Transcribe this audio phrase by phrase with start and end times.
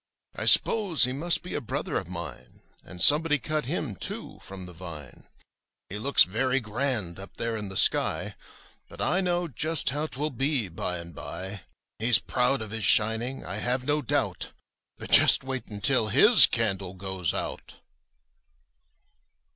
[0.35, 4.65] 'T s'pose he must be a brother of mine, And somebody cut hiniy too, from
[4.65, 5.27] the vine.
[5.91, 8.33] ''He looks very grand up there in the sky;
[8.89, 11.61] But I know just how 'twill be, by and by.
[12.01, 14.53] ''He's proud of his shining, I have no doubt,
[14.97, 17.75] But just wait until his candle goes out!"